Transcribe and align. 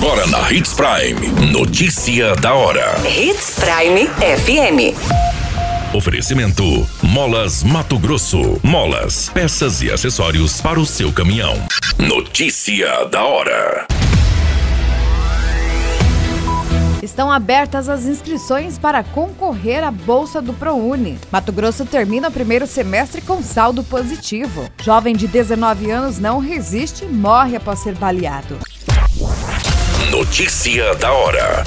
Agora 0.00 0.28
na 0.28 0.52
Hits 0.52 0.74
Prime. 0.74 1.50
Notícia 1.50 2.36
da 2.36 2.54
hora. 2.54 2.94
Hits 3.04 3.56
Prime 3.58 4.06
FM. 4.06 4.94
Oferecimento: 5.92 6.88
Molas 7.02 7.64
Mato 7.64 7.98
Grosso. 7.98 8.60
Molas, 8.62 9.28
peças 9.30 9.82
e 9.82 9.90
acessórios 9.90 10.60
para 10.60 10.78
o 10.78 10.86
seu 10.86 11.12
caminhão. 11.12 11.56
Notícia 11.98 13.06
da 13.06 13.24
hora. 13.24 13.88
Estão 17.02 17.28
abertas 17.28 17.88
as 17.88 18.04
inscrições 18.04 18.78
para 18.78 19.02
concorrer 19.02 19.82
à 19.82 19.90
Bolsa 19.90 20.40
do 20.40 20.54
ProUni. 20.54 21.18
Mato 21.32 21.50
Grosso 21.50 21.84
termina 21.84 22.28
o 22.28 22.32
primeiro 22.32 22.68
semestre 22.68 23.20
com 23.20 23.42
saldo 23.42 23.82
positivo. 23.82 24.70
Jovem 24.80 25.16
de 25.16 25.26
19 25.26 25.90
anos 25.90 26.20
não 26.20 26.38
resiste 26.38 27.04
e 27.04 27.08
morre 27.08 27.56
após 27.56 27.80
ser 27.80 27.96
baleado. 27.96 28.60
Notícia 30.28 30.94
da 30.96 31.10
hora. 31.10 31.64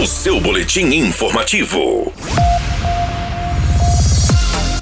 O 0.00 0.06
seu 0.06 0.40
boletim 0.40 0.86
informativo. 0.94 2.12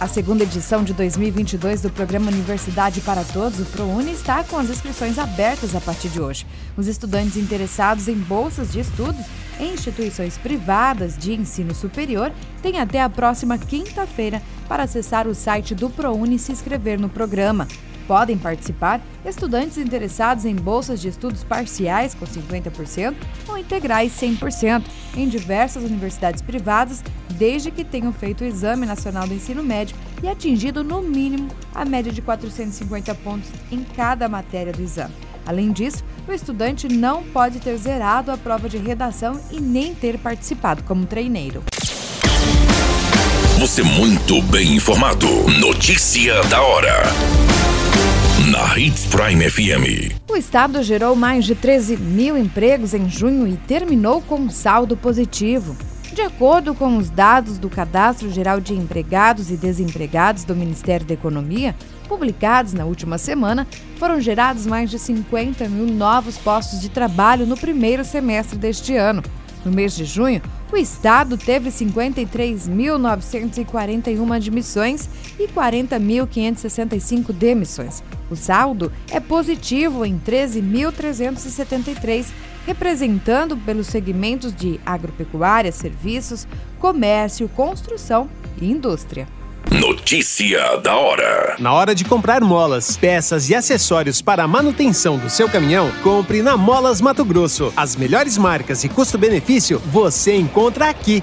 A 0.00 0.08
segunda 0.08 0.42
edição 0.42 0.82
de 0.82 0.92
2022 0.92 1.82
do 1.82 1.88
programa 1.88 2.32
Universidade 2.32 3.00
para 3.00 3.22
Todos, 3.22 3.60
o 3.60 3.64
ProUni, 3.66 4.12
está 4.12 4.42
com 4.42 4.58
as 4.58 4.68
inscrições 4.68 5.20
abertas 5.20 5.76
a 5.76 5.80
partir 5.80 6.08
de 6.08 6.20
hoje. 6.20 6.44
Os 6.76 6.88
estudantes 6.88 7.36
interessados 7.36 8.08
em 8.08 8.16
bolsas 8.16 8.72
de 8.72 8.80
estudos 8.80 9.24
em 9.60 9.72
instituições 9.72 10.36
privadas 10.36 11.16
de 11.16 11.32
ensino 11.32 11.76
superior 11.76 12.32
têm 12.60 12.80
até 12.80 13.00
a 13.00 13.08
próxima 13.08 13.56
quinta-feira 13.56 14.42
para 14.68 14.82
acessar 14.82 15.28
o 15.28 15.34
site 15.34 15.76
do 15.76 15.88
ProUni 15.88 16.34
e 16.34 16.40
se 16.40 16.50
inscrever 16.50 16.98
no 16.98 17.08
programa. 17.08 17.68
Podem 18.12 18.36
participar 18.36 19.00
estudantes 19.24 19.78
interessados 19.78 20.44
em 20.44 20.54
bolsas 20.54 21.00
de 21.00 21.08
estudos 21.08 21.42
parciais 21.42 22.14
com 22.14 22.26
50% 22.26 23.14
ou 23.48 23.56
integrais 23.56 24.12
100% 24.20 24.82
em 25.16 25.26
diversas 25.26 25.82
universidades 25.82 26.42
privadas, 26.42 27.02
desde 27.30 27.70
que 27.70 27.82
tenham 27.82 28.12
feito 28.12 28.42
o 28.42 28.46
Exame 28.46 28.84
Nacional 28.84 29.26
do 29.26 29.32
Ensino 29.32 29.62
Médio 29.64 29.96
e 30.22 30.28
atingido 30.28 30.84
no 30.84 31.00
mínimo 31.00 31.48
a 31.74 31.86
média 31.86 32.12
de 32.12 32.20
450 32.20 33.14
pontos 33.14 33.48
em 33.70 33.82
cada 33.82 34.28
matéria 34.28 34.74
do 34.74 34.82
exame. 34.82 35.14
Além 35.46 35.72
disso, 35.72 36.04
o 36.28 36.32
estudante 36.32 36.88
não 36.88 37.22
pode 37.22 37.60
ter 37.60 37.78
zerado 37.78 38.30
a 38.30 38.36
prova 38.36 38.68
de 38.68 38.76
redação 38.76 39.40
e 39.50 39.58
nem 39.58 39.94
ter 39.94 40.18
participado 40.18 40.82
como 40.82 41.06
treineiro. 41.06 41.64
Você 43.58 43.82
muito 43.82 44.42
bem 44.42 44.74
informado. 44.74 45.26
Notícia 45.58 46.42
da 46.44 46.60
hora. 46.60 47.04
Na 48.50 48.76
Hits 48.76 49.06
Prime 49.06 49.48
FM. 49.48 50.18
O 50.28 50.36
estado 50.36 50.82
gerou 50.82 51.14
mais 51.14 51.44
de 51.44 51.54
13 51.54 51.96
mil 51.96 52.36
empregos 52.36 52.92
em 52.92 53.08
junho 53.08 53.46
e 53.46 53.56
terminou 53.56 54.20
com 54.20 54.34
um 54.34 54.50
saldo 54.50 54.96
positivo. 54.96 55.76
De 56.12 56.22
acordo 56.22 56.74
com 56.74 56.96
os 56.96 57.08
dados 57.08 57.56
do 57.56 57.70
Cadastro 57.70 58.32
Geral 58.32 58.58
de 58.58 58.74
Empregados 58.74 59.48
e 59.48 59.56
Desempregados 59.56 60.42
do 60.42 60.56
Ministério 60.56 61.06
da 61.06 61.14
Economia, 61.14 61.76
publicados 62.08 62.72
na 62.72 62.84
última 62.84 63.16
semana, 63.16 63.64
foram 63.96 64.20
gerados 64.20 64.66
mais 64.66 64.90
de 64.90 64.98
50 64.98 65.68
mil 65.68 65.94
novos 65.94 66.36
postos 66.36 66.80
de 66.80 66.88
trabalho 66.88 67.46
no 67.46 67.56
primeiro 67.56 68.04
semestre 68.04 68.58
deste 68.58 68.96
ano. 68.96 69.22
No 69.64 69.70
mês 69.70 69.94
de 69.94 70.04
junho, 70.04 70.42
o 70.72 70.76
estado 70.76 71.38
teve 71.38 71.70
53.941 71.70 74.34
admissões 74.34 75.08
e 75.38 75.46
40.565 75.46 77.32
demissões. 77.32 78.02
O 78.32 78.36
saldo 78.36 78.90
é 79.10 79.20
positivo 79.20 80.06
em 80.06 80.18
13.373, 80.18 82.28
representando 82.66 83.58
pelos 83.58 83.88
segmentos 83.88 84.56
de 84.56 84.80
agropecuária, 84.86 85.70
serviços, 85.70 86.48
comércio, 86.80 87.46
construção 87.50 88.30
e 88.58 88.70
indústria. 88.70 89.28
Notícia 89.70 90.78
da 90.78 90.96
hora. 90.96 91.56
Na 91.58 91.74
hora 91.74 91.94
de 91.94 92.06
comprar 92.06 92.40
molas, 92.40 92.96
peças 92.96 93.50
e 93.50 93.54
acessórios 93.54 94.22
para 94.22 94.44
a 94.44 94.48
manutenção 94.48 95.18
do 95.18 95.28
seu 95.28 95.46
caminhão, 95.46 95.92
compre 96.02 96.40
na 96.40 96.56
Molas 96.56 97.02
Mato 97.02 97.26
Grosso. 97.26 97.70
As 97.76 97.96
melhores 97.96 98.38
marcas 98.38 98.82
e 98.82 98.88
custo-benefício 98.88 99.78
você 99.78 100.34
encontra 100.34 100.88
aqui. 100.88 101.22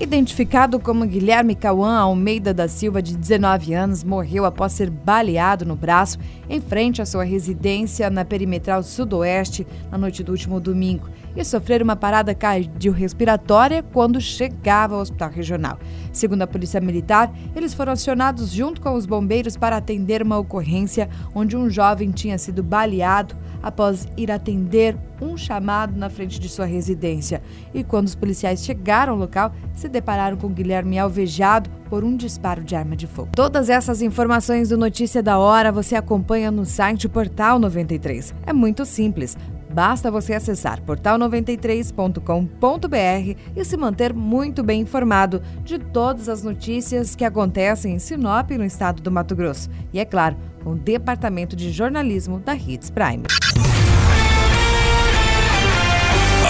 Identificado 0.00 0.80
como 0.80 1.04
Guilherme 1.04 1.54
Cauã 1.54 1.98
Almeida 1.98 2.54
da 2.54 2.66
Silva, 2.66 3.02
de 3.02 3.14
19 3.14 3.74
anos, 3.74 4.02
morreu 4.02 4.46
após 4.46 4.72
ser 4.72 4.88
baleado 4.88 5.66
no 5.66 5.76
braço 5.76 6.18
em 6.48 6.58
frente 6.58 7.02
à 7.02 7.06
sua 7.06 7.22
residência 7.22 8.08
na 8.08 8.24
perimetral 8.24 8.82
sudoeste 8.82 9.66
na 9.90 9.98
noite 9.98 10.22
do 10.22 10.32
último 10.32 10.58
domingo 10.58 11.06
e 11.36 11.44
sofrer 11.44 11.82
uma 11.82 11.94
parada 11.94 12.34
cardiorrespiratória 12.34 13.82
quando 13.82 14.18
chegava 14.22 14.94
ao 14.94 15.02
hospital 15.02 15.30
regional. 15.30 15.78
Segundo 16.14 16.42
a 16.42 16.46
Polícia 16.46 16.80
Militar, 16.80 17.30
eles 17.54 17.74
foram 17.74 17.92
acionados 17.92 18.50
junto 18.50 18.80
com 18.80 18.94
os 18.94 19.04
bombeiros 19.04 19.54
para 19.54 19.76
atender 19.76 20.22
uma 20.22 20.38
ocorrência 20.38 21.10
onde 21.34 21.58
um 21.58 21.68
jovem 21.68 22.10
tinha 22.10 22.38
sido 22.38 22.62
baleado 22.62 23.36
após 23.62 24.08
ir 24.16 24.30
atender 24.30 24.96
um 25.20 25.36
chamado 25.36 25.96
na 25.98 26.08
frente 26.08 26.40
de 26.40 26.48
sua 26.48 26.64
residência. 26.64 27.42
E 27.74 27.84
quando 27.84 28.06
os 28.06 28.14
policiais 28.14 28.64
chegaram 28.64 29.12
ao 29.12 29.18
local, 29.18 29.52
se 29.74 29.88
depararam 29.90 30.36
com 30.36 30.48
Guilherme 30.48 30.98
alvejado 30.98 31.68
por 31.88 32.04
um 32.04 32.16
disparo 32.16 32.62
de 32.62 32.74
arma 32.74 32.96
de 32.96 33.06
fogo. 33.06 33.30
Todas 33.34 33.68
essas 33.68 34.00
informações 34.00 34.70
do 34.70 34.78
Notícia 34.78 35.22
da 35.22 35.38
Hora 35.38 35.72
você 35.72 35.96
acompanha 35.96 36.50
no 36.50 36.64
site 36.64 37.08
Portal 37.08 37.58
93. 37.58 38.34
É 38.46 38.52
muito 38.52 38.86
simples. 38.86 39.36
Basta 39.72 40.10
você 40.10 40.34
acessar 40.34 40.82
portal93.com.br 40.82 43.38
e 43.54 43.64
se 43.64 43.76
manter 43.76 44.12
muito 44.12 44.64
bem 44.64 44.80
informado 44.80 45.40
de 45.64 45.78
todas 45.78 46.28
as 46.28 46.42
notícias 46.42 47.14
que 47.14 47.24
acontecem 47.24 47.94
em 47.94 48.00
Sinop, 48.00 48.50
no 48.50 48.64
estado 48.64 49.00
do 49.00 49.12
Mato 49.12 49.36
Grosso. 49.36 49.70
E 49.92 50.00
é 50.00 50.04
claro, 50.04 50.36
com 50.64 50.70
o 50.70 50.76
Departamento 50.76 51.54
de 51.54 51.70
Jornalismo 51.70 52.40
da 52.40 52.54
Hits 52.54 52.90
Prime. 52.90 53.22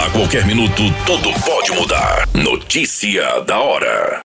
A 0.03 0.09
qualquer 0.09 0.47
minuto, 0.47 0.81
tudo 1.05 1.31
pode 1.45 1.71
mudar. 1.73 2.27
Notícia 3.01 3.41
da 3.47 3.59
hora. 3.59 4.11